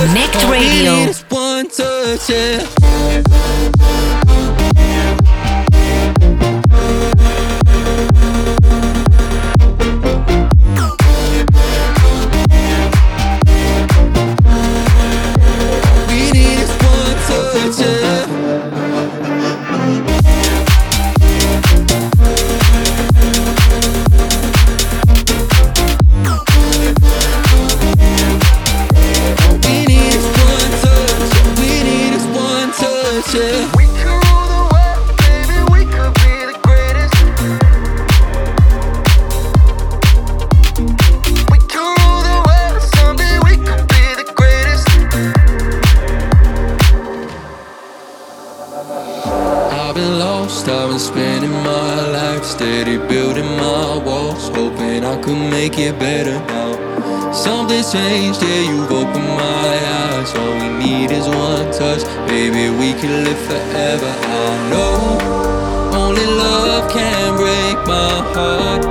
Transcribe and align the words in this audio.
CONNCT 0.00 0.48
Radio. 0.48 1.10
make 55.70 55.78
it 55.78 55.98
better 55.98 56.38
now. 56.46 57.32
Something's 57.32 57.92
changed, 57.92 58.42
yeah, 58.42 58.70
you've 58.70 58.90
opened 58.90 59.24
my 59.24 59.78
eyes. 60.02 60.34
All 60.34 60.54
we 60.54 60.68
need 60.84 61.10
is 61.10 61.26
one 61.28 61.70
touch, 61.72 62.02
baby, 62.26 62.70
we 62.70 62.92
can 63.00 63.24
live 63.24 63.38
forever. 63.46 64.06
I 64.06 64.70
know 64.70 65.98
only 65.98 66.26
love 66.26 66.90
can 66.90 67.36
break 67.36 67.86
my 67.86 68.10
heart. 68.34 68.82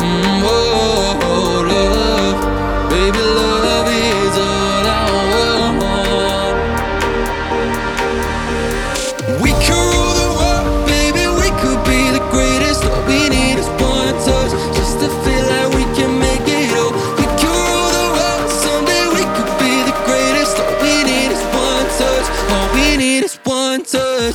Mm-hmm. 0.00 0.73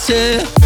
Yeah. 0.10 0.59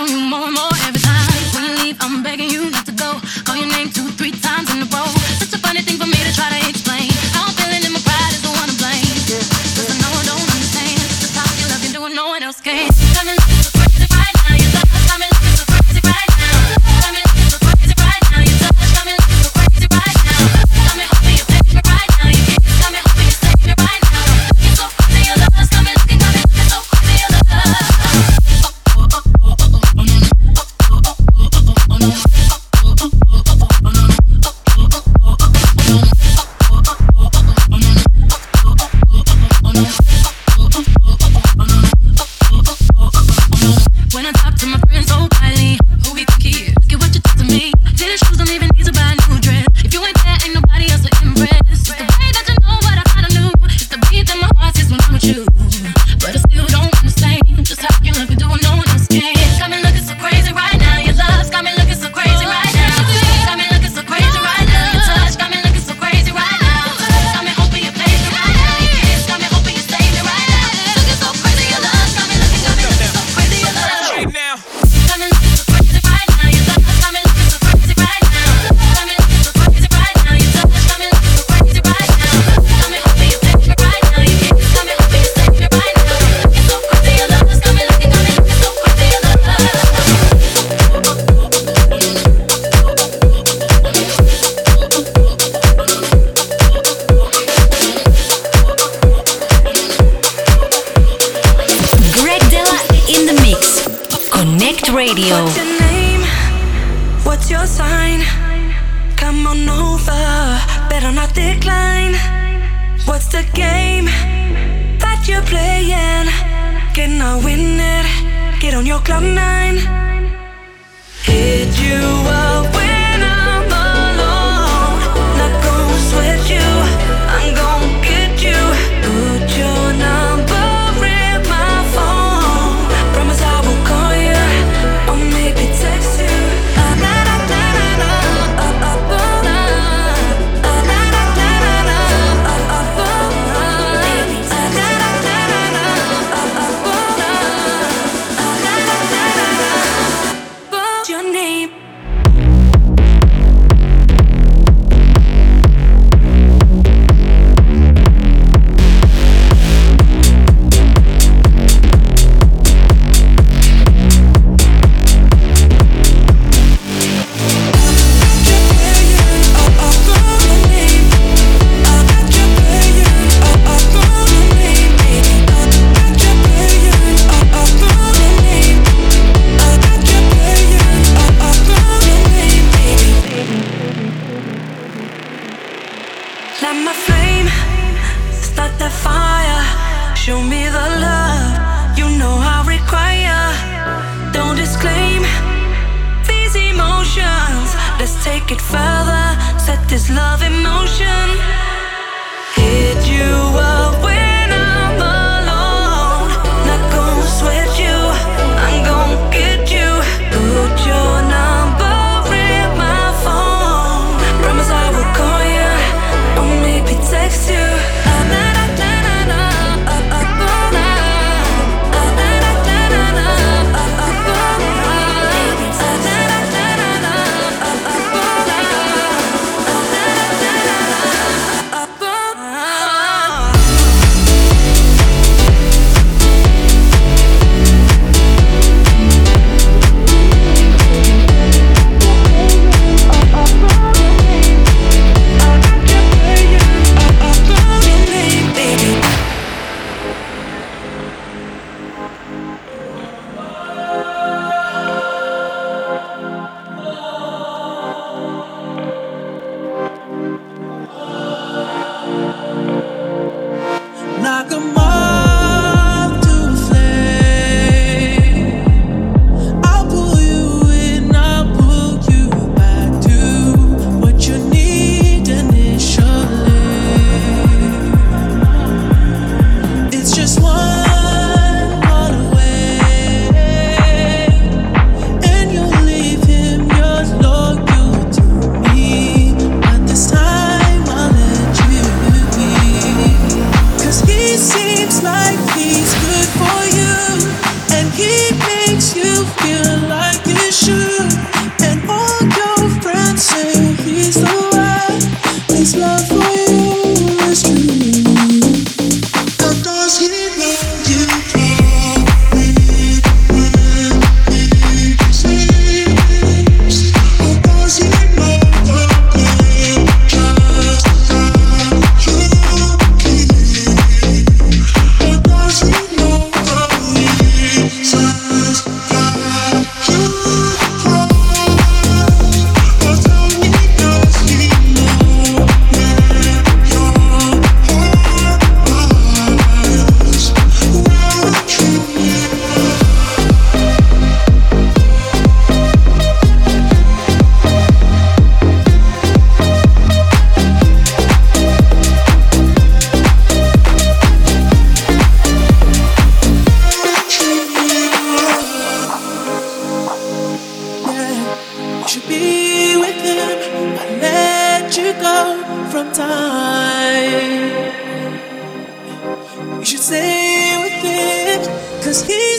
show 0.00 0.06
you 0.06 0.30
more 0.30 0.46
and 0.46 0.54
more. 0.54 0.69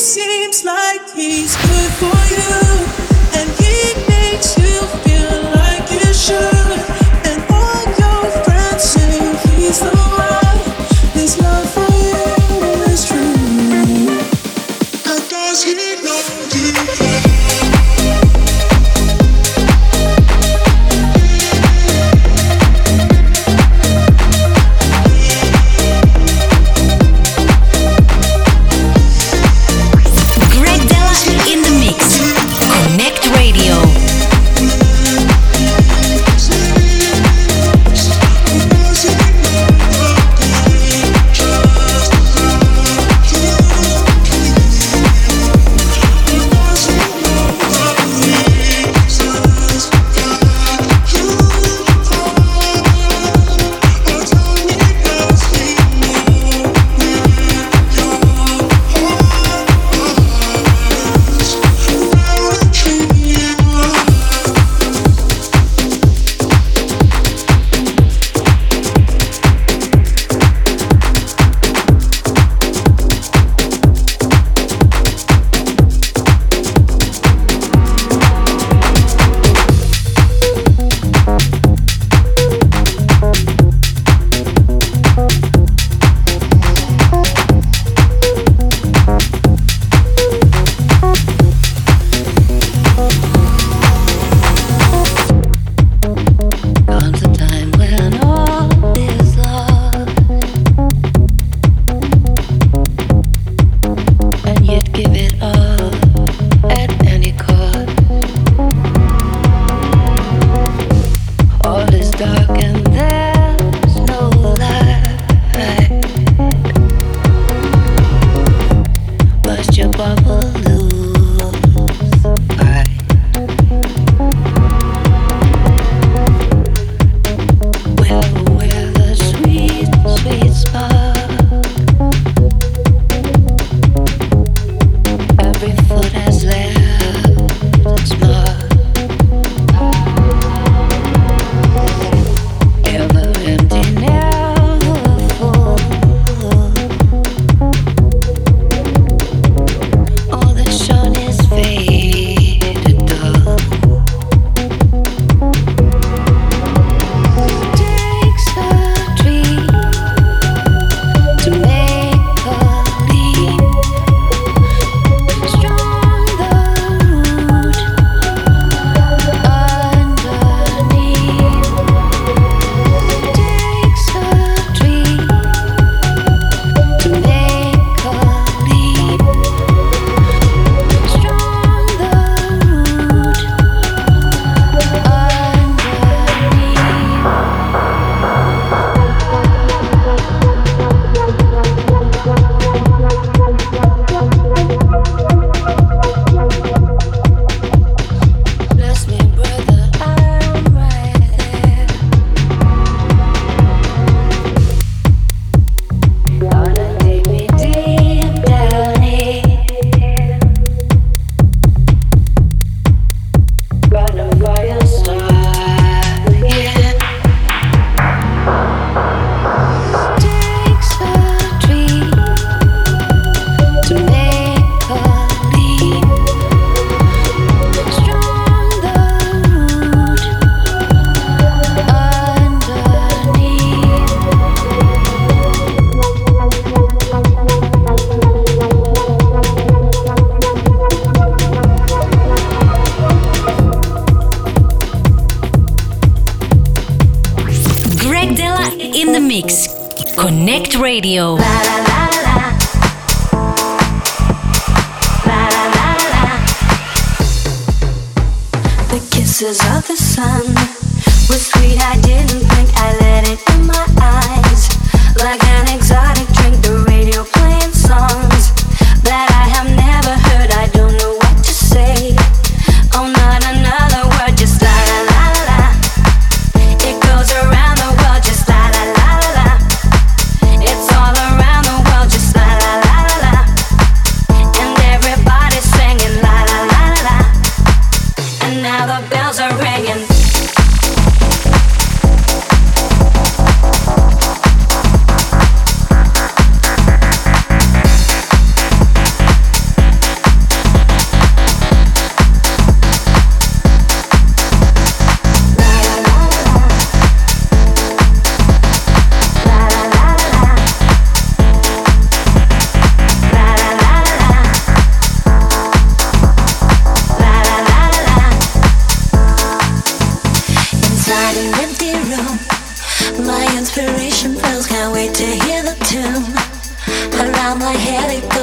Greg 0.01 0.65
like 0.65 1.13
he's 1.13 1.55
the 1.57 2.07
mix. 2.07 2.20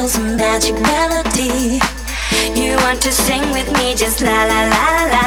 feels 0.08 0.16
a 0.16 0.36
magic 0.36 0.74
melody. 0.80 1.80
You 2.54 2.76
want 2.84 3.00
to 3.02 3.12
sing 3.12 3.42
with 3.50 3.70
me, 3.72 3.94
just 3.94 4.20
la 4.22 4.44
la 4.44 4.60
la 4.72 4.86
la. 5.12 5.26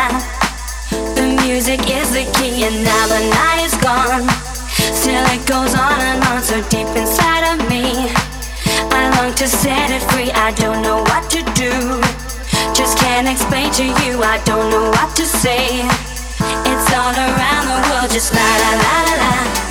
The 1.16 1.38
music 1.46 1.82
is 1.90 2.12
the 2.14 2.26
key, 2.38 2.64
and 2.64 2.84
now 2.84 3.08
the 3.08 3.22
night 3.30 3.66
is 3.66 3.76
gone. 3.82 4.28
Still 4.96 5.26
it 5.36 5.46
goes 5.46 5.74
on 5.76 6.00
and 6.02 6.24
on, 6.24 6.42
so 6.42 6.62
deep 6.70 6.88
inside 6.96 7.44
of 7.54 7.70
me. 7.70 8.10
I 8.92 9.10
long 9.18 9.34
to 9.36 9.48
set 9.48 9.92
it 9.92 10.04
free, 10.12 10.32
I 10.32 10.52
don't 10.52 10.82
know 10.82 11.02
what 11.04 11.30
to 11.32 11.42
do. 11.54 11.74
Just 12.74 12.98
can't 12.98 13.28
explain 13.28 13.72
to 13.74 13.86
you, 13.86 14.24
I 14.24 14.42
don't 14.46 14.70
know 14.70 14.90
what 14.90 15.16
to 15.18 15.26
say. 15.26 15.86
It's 16.72 16.90
all 16.94 17.14
around 17.14 17.66
the 17.72 17.80
world, 17.90 18.12
just 18.12 18.34
la 18.34 18.50
la 18.64 18.72
la 18.82 19.02
la 19.08 19.16
la. 19.22 19.71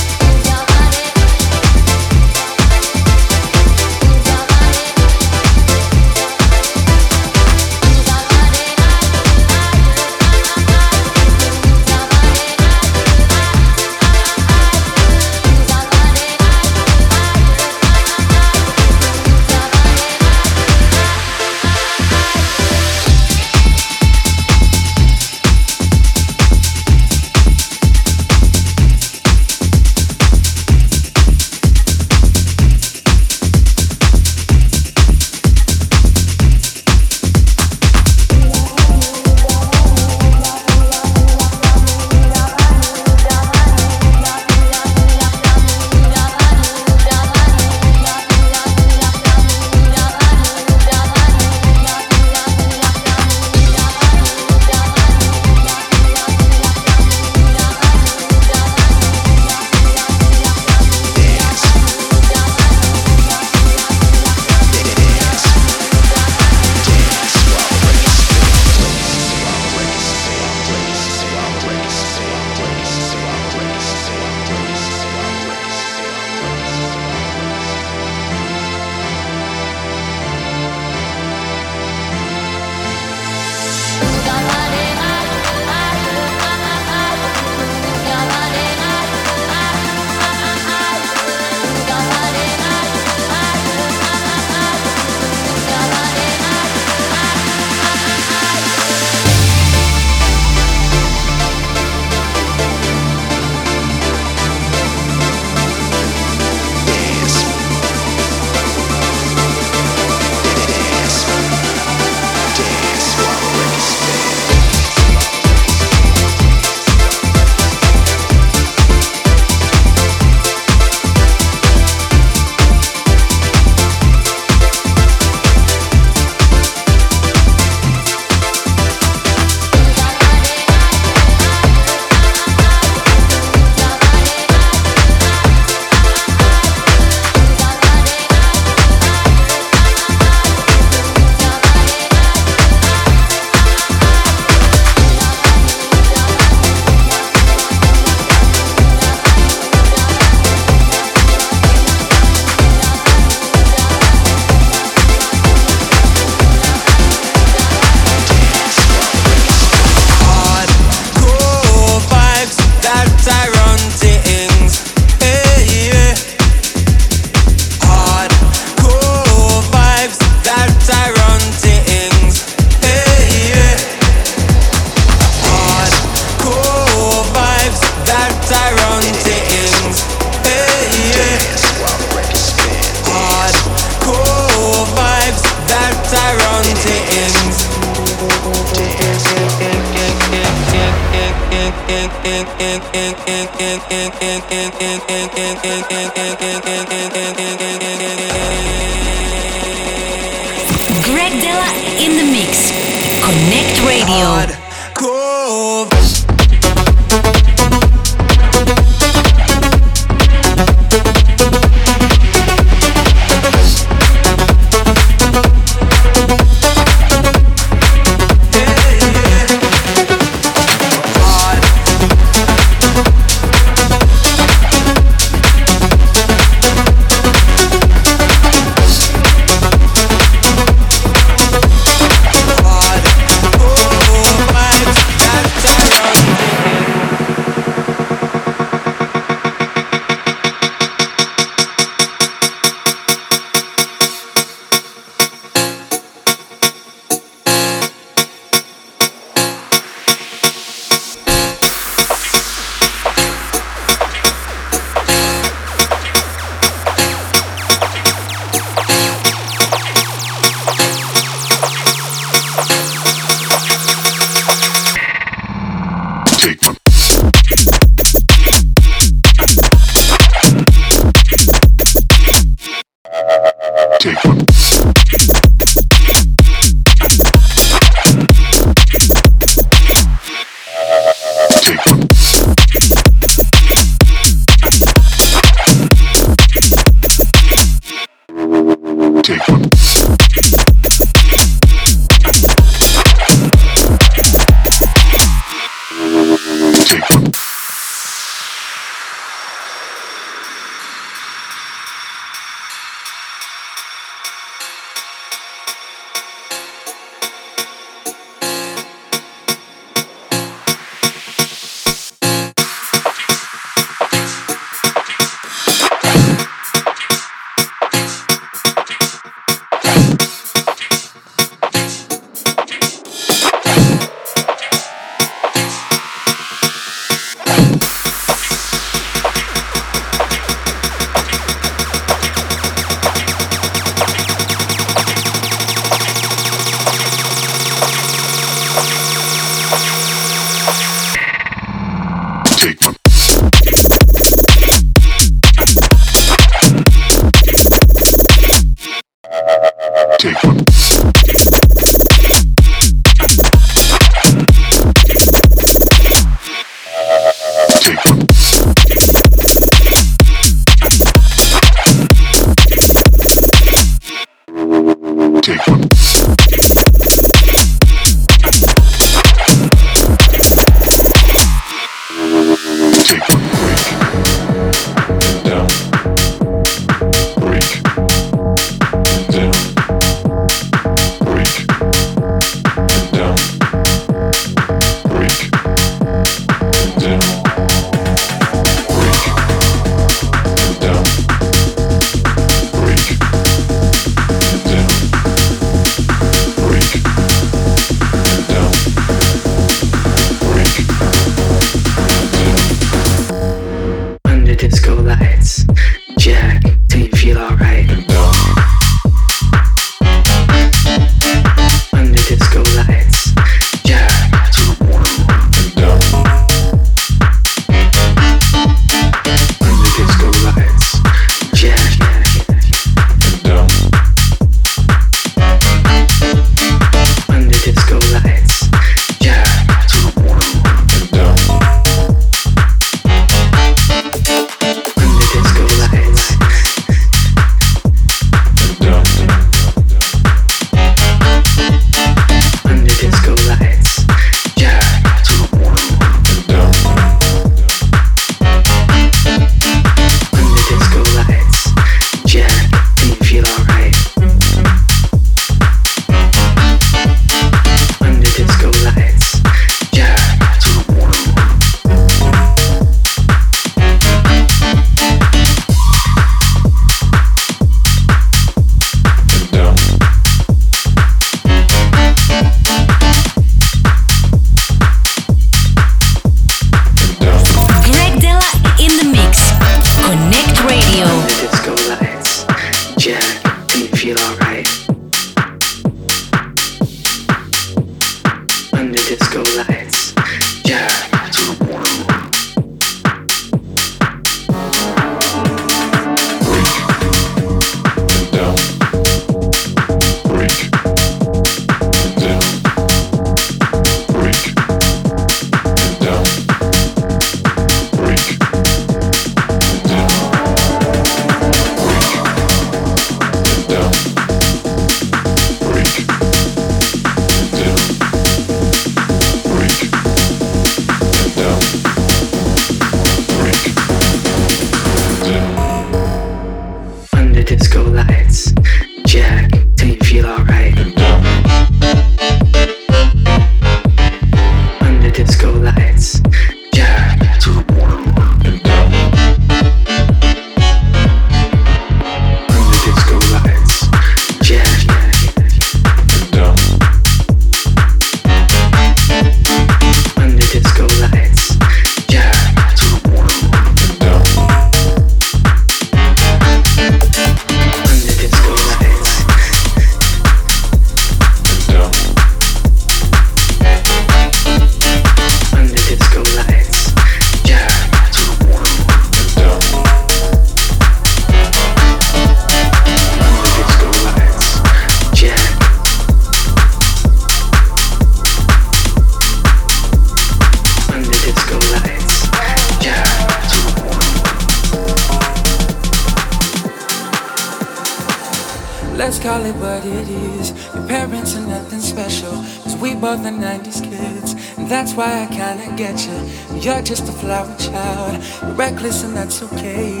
That's 594.90 594.98
why 594.98 595.22
I 595.22 595.26
kinda 595.26 595.76
get 595.76 596.04
you. 596.04 596.58
You're 596.58 596.82
just 596.82 597.08
a 597.08 597.12
flower 597.12 597.54
child. 597.58 598.18
Reckless 598.58 599.04
and 599.04 599.16
that's 599.16 599.40
okay. 599.40 600.00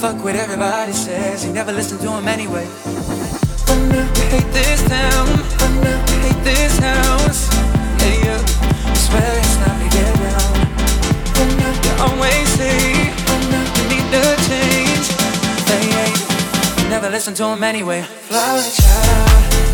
Fuck 0.00 0.24
what 0.24 0.34
everybody 0.34 0.94
says. 0.94 1.44
You 1.44 1.52
never 1.52 1.72
listen 1.72 1.98
to 1.98 2.06
them 2.06 2.26
anyway. 2.26 2.66
No, 3.68 4.00
you 4.00 4.24
hate 4.32 4.50
this 4.50 4.80
town. 4.88 5.26
No, 5.84 5.92
you 6.08 6.18
hate 6.24 6.42
this. 6.42 6.80
Yeah, 6.80 7.28
yeah. 8.24 8.40
I 8.88 8.94
swear 9.04 9.30
it's 9.40 9.56
time 9.60 9.78
to 9.82 9.88
get 9.94 10.12
down. 10.24 10.52
Oh 11.36 11.44
no, 11.60 11.68
you 11.84 11.92
always 12.06 12.48
say. 12.56 13.12
No, 13.52 13.60
you 13.76 13.84
need 13.92 14.08
change. 14.48 15.06
They 15.68 15.84
ain't. 16.00 16.80
You 16.80 16.88
never 16.88 17.10
listen 17.10 17.34
to 17.34 17.42
them 17.42 17.62
anyway. 17.62 18.00
Flower 18.00 18.62
child. 18.62 19.69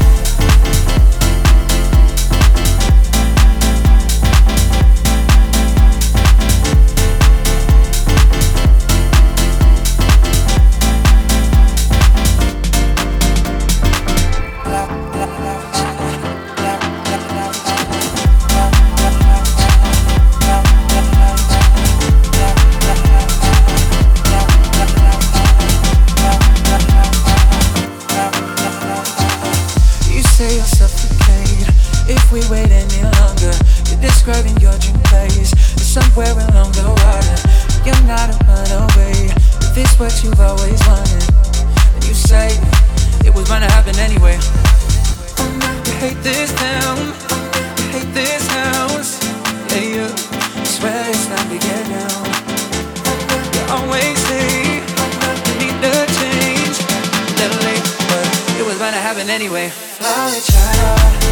anyway. 59.37 59.68
Flower 59.68 60.40
child. 60.40 61.25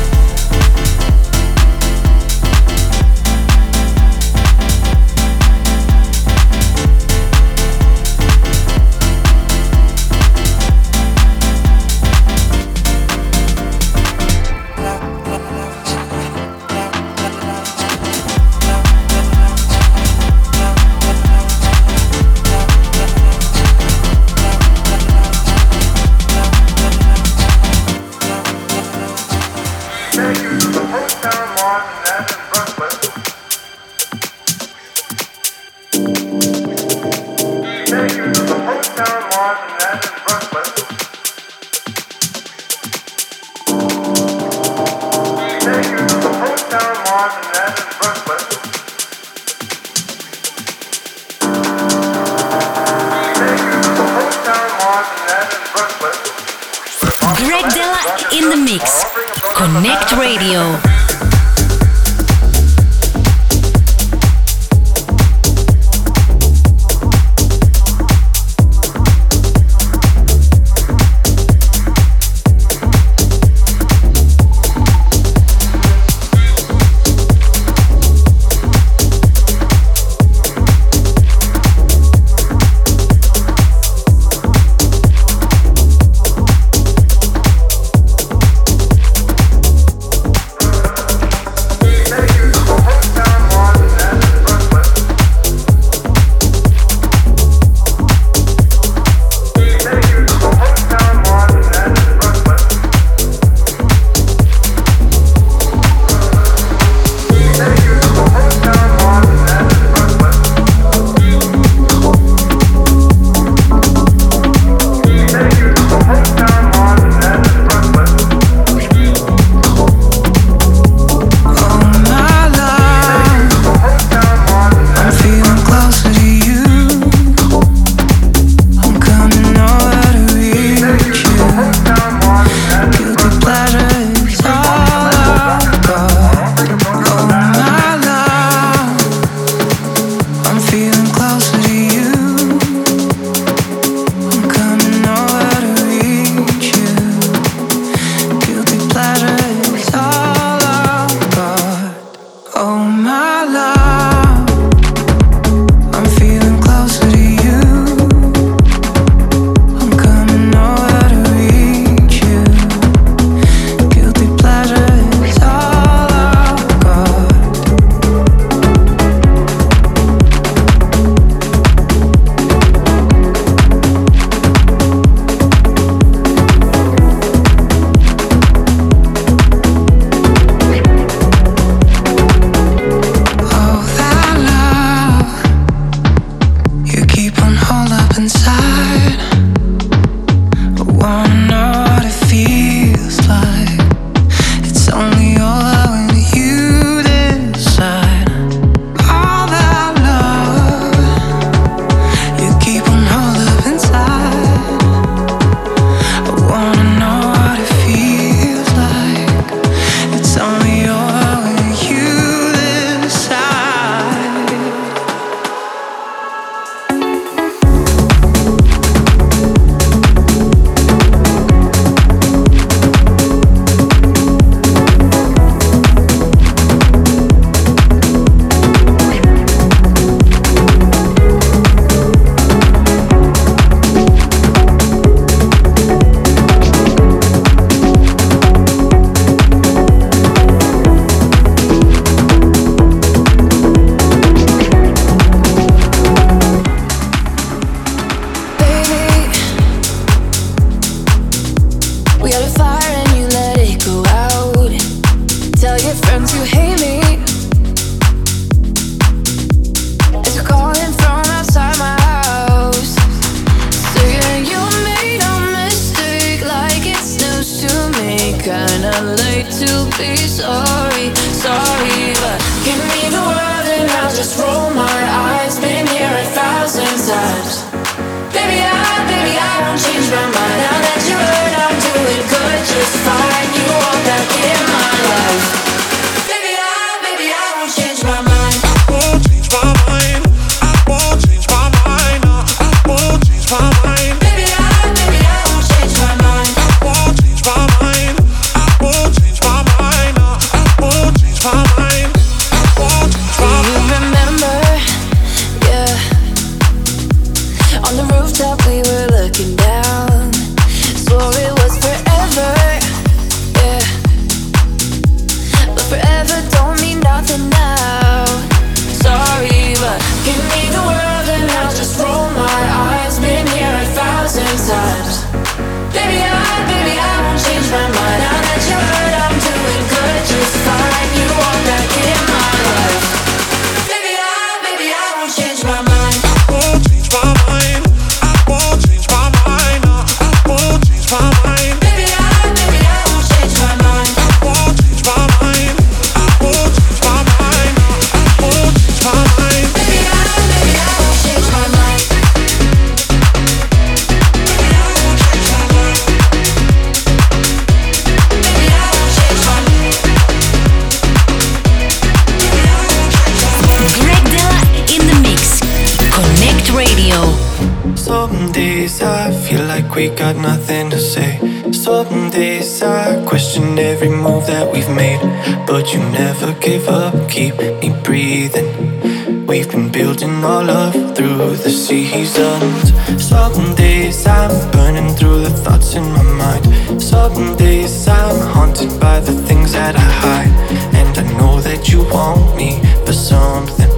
we 369.94 370.08
got 370.08 370.36
nothing 370.36 370.90
to 370.90 370.98
say. 370.98 371.38
Some 371.72 372.30
days 372.30 372.82
I 372.82 373.24
question 373.26 373.78
every 373.78 374.08
move 374.08 374.46
that 374.46 374.72
we've 374.72 374.88
made, 374.90 375.20
but 375.66 375.92
you 375.92 376.00
never 376.10 376.52
give 376.54 376.88
up, 376.88 377.14
keep 377.28 377.56
me 377.56 377.90
breathing. 378.02 379.46
We've 379.46 379.70
been 379.70 379.90
building 379.92 380.44
our 380.44 380.64
love 380.64 380.94
through 381.14 381.56
the 381.56 381.70
seasons. 381.70 382.92
Some 383.22 383.74
days 383.74 384.26
I'm 384.26 384.70
burning 384.72 385.14
through 385.14 385.40
the 385.42 385.50
thoughts 385.50 385.94
in 385.94 386.04
my 386.12 386.22
mind. 386.22 387.00
Some 387.00 387.56
days 387.56 388.08
I'm 388.08 388.40
haunted 388.54 388.98
by 389.00 389.20
the 389.20 389.34
things 389.46 389.72
that 389.72 389.94
I 389.96 390.10
hide, 390.24 390.54
and 390.94 391.16
I 391.16 391.38
know 391.38 391.60
that 391.60 391.88
you 391.88 392.02
want 392.10 392.56
me 392.56 392.80
for 393.06 393.12
something. 393.12 393.94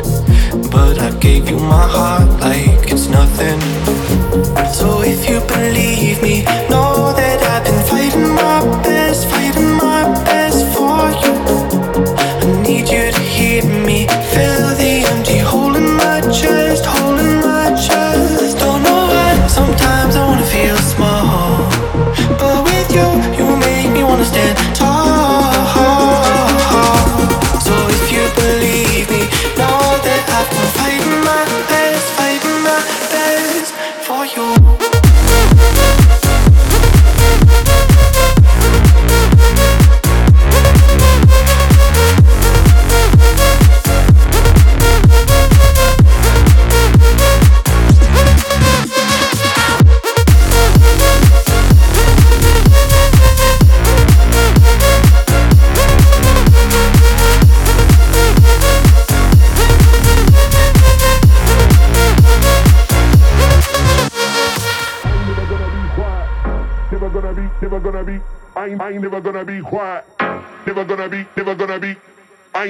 But 0.70 0.98
I 0.98 1.10
gave 1.18 1.48
you 1.48 1.58
my 1.58 1.86
heart 1.86 2.28
like 2.40 2.92
it's 2.92 3.08
nothing 3.08 3.75
believe. 5.40 6.15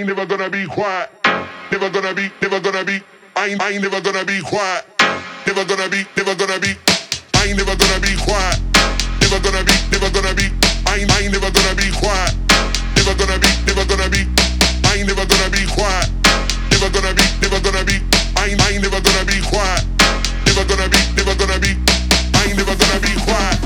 ain't 0.06 0.16
never 0.16 0.26
gonna 0.26 0.48
be 0.48 0.66
quiet. 0.66 1.10
Never 1.72 1.90
gonna 1.90 2.14
be, 2.14 2.30
never 2.40 2.60
gonna 2.60 2.84
be. 2.84 3.02
I 3.34 3.48
ain't, 3.48 3.60
I 3.60 3.70
ain't 3.72 3.82
never 3.82 4.00
gonna 4.00 4.24
be 4.24 4.40
quiet. 4.40 4.86
Never 5.46 5.64
gonna 5.64 5.88
be, 5.88 6.06
never 6.16 6.34
gonna 6.36 6.60
be. 6.60 6.78
I 7.34 7.50
ain't 7.50 7.58
never 7.58 7.74
gonna 7.74 7.98
be 7.98 8.14
quiet. 8.22 8.60
Never 9.20 9.40
gonna 9.42 9.64
be, 9.66 9.74
never 9.90 10.10
gonna 10.14 10.34
be. 10.34 10.46
I 10.86 11.02
ain't, 11.02 11.10
I 11.10 11.26
ain't 11.26 11.32
never 11.32 11.50
gonna 11.50 11.74
be 11.74 11.90
quiet. 11.90 12.38
Never 12.94 13.18
gonna 13.18 13.38
be, 13.42 13.50
never 13.66 13.82
gonna 13.82 14.08
be. 14.08 14.22
I 14.86 14.94
ain't 14.94 15.08
never 15.10 15.26
gonna 15.26 15.50
be 15.50 15.66
quiet. 15.74 16.08
Never 16.70 16.90
gonna 16.94 17.10
be, 17.10 17.26
never 17.42 17.58
gonna 17.58 17.82
be. 17.82 17.98
I 18.38 18.46
ain't, 18.46 18.62
I 18.62 18.70
ain't 18.78 18.82
never 18.86 19.00
gonna 19.02 19.24
be 19.26 19.42
quiet. 19.42 19.82
Never 20.46 20.64
gonna 20.70 20.86
be, 20.86 21.02
never 21.18 21.34
gonna 21.34 21.58
be. 21.58 21.74
I 22.30 22.46
ain't 22.46 22.56
never 22.56 22.78
gonna 22.78 23.00
be 23.02 23.10
quiet. 23.26 23.65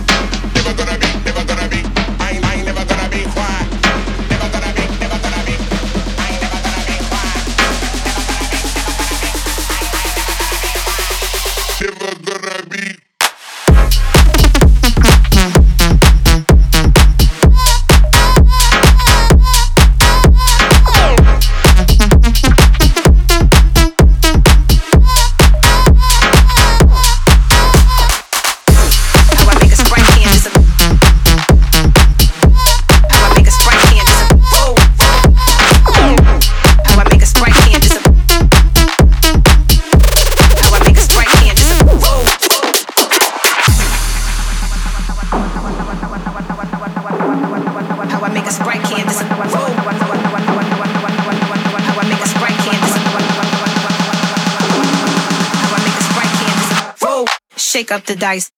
Shake 57.71 57.93
up 57.93 58.05
the 58.05 58.17
dice. 58.17 58.51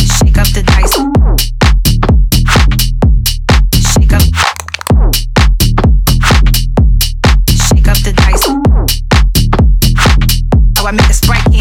Shake 0.00 0.38
up 0.38 0.48
the 0.48 0.64
dice. 0.66 0.96
Shake 3.92 4.12
up. 4.12 4.22
Shake 7.68 7.86
up 7.86 7.98
the 8.02 8.12
dice. 8.16 8.48
Oh, 10.80 10.86
I 10.88 10.90
make 10.90 11.08
a 11.08 11.14
sprite. 11.14 11.51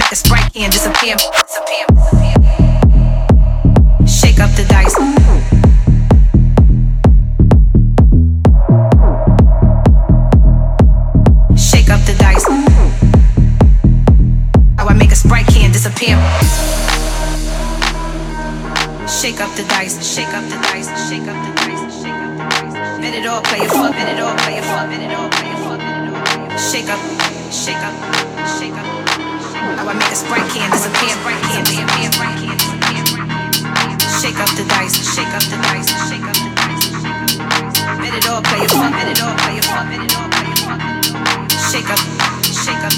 Disappear. 0.00 1.16
Shake 4.06 4.40
up 4.40 4.50
the 4.56 4.64
dice. 4.68 4.94
Shake 11.56 11.90
up 11.90 12.00
the 12.06 12.14
dice. 12.18 12.44
How 14.78 14.88
I 14.88 14.94
make 14.94 15.12
a 15.12 15.16
sprite 15.16 15.46
can 15.46 15.70
disappear. 15.70 16.16
Shake 19.06 19.40
up 19.40 19.54
the 19.54 19.64
dice. 19.68 20.02
Shake 20.04 20.34
up 20.34 20.44
the 20.50 20.56
dice. 20.62 20.88
Shake 21.08 21.28
up 21.28 21.36
the 21.44 21.52
dice. 21.54 22.02
Shake 22.02 22.14
up 22.18 22.36
the 22.36 22.50
dice. 22.50 23.00
Bet 23.00 23.14
it 23.14 23.26
all, 23.26 23.42
play 23.42 23.58
it 23.58 23.70
fuck. 23.70 23.92
Bet 23.92 24.08
it 24.08 24.20
all, 24.20 24.36
play 24.38 24.58
it 24.58 24.64
fuck. 24.64 24.88
Bet 24.88 25.00
it 25.00 25.14
all, 25.14 25.28
play 25.30 25.50
it 25.50 25.58
fuck. 25.58 25.78
Bet 25.78 26.02
it 26.02 26.14
all, 26.14 26.22
play 26.24 26.40
it 26.40 26.50
fuck. 26.50 26.58
Shake 26.58 26.88
up. 26.88 27.00
Shake 27.52 27.76
up. 27.76 27.94
Shake 28.58 28.72
up. 28.72 29.03
How 29.78 29.88
I 29.88 29.94
make 29.94 30.12
a 30.12 30.16
sprite 30.16 30.48
can 30.52 30.70
disappear. 30.70 31.16
Sprite 31.16 31.42
can 31.48 31.64
disappear. 31.64 32.12
Sprite 32.12 32.38
can. 32.42 32.56
Shake 34.20 34.38
up 34.40 34.50
the 34.56 34.64
dice. 34.68 34.96
Shake 35.14 35.32
up 35.32 35.44
the 35.48 35.56
dice. 35.64 35.88
Shake 36.08 36.26
up 36.28 36.36
the 36.36 36.50
dice. 36.52 36.92
Bet 38.00 38.14
it 38.14 38.28
all, 38.28 38.42
play 38.42 38.60
it 38.64 38.70
fuck. 38.70 38.92
Bet 38.92 39.08
it 39.08 39.20
all, 39.24 39.34
play 39.40 39.56
it 39.56 39.64
fuck. 39.64 39.84
Bet 39.88 40.00
it 40.04 40.12
all, 40.16 40.28
play 40.28 40.48
it 40.52 40.60
fuck. 40.64 40.80
Shake 41.72 41.88
up. 41.88 42.00
Shake 42.44 42.84
up. 42.84 42.94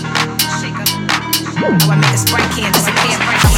Shake 0.59 0.79
up. 0.83 0.91
How 1.57 1.91
I 1.91 1.97
make 1.97 2.15
a 2.15 2.19
sprite 2.19 2.51
can 2.55 2.73
disappear. 2.73 3.15
Sprite 3.15 3.56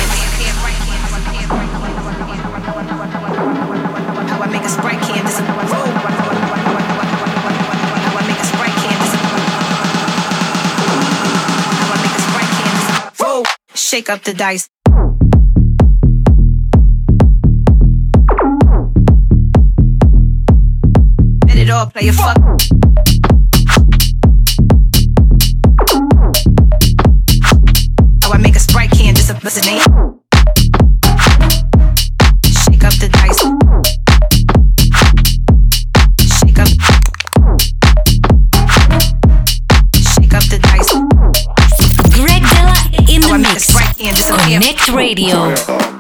Shake 13.88 14.10
up 14.10 14.22
the 14.22 14.34
dice. 14.34 14.68
Bet 21.46 21.56
it 21.56 21.70
all, 21.70 21.86
play 21.86 22.08
a 22.08 22.12
fuck. 22.12 23.37
CONNCT 44.48 44.88
Radio. 44.94 45.97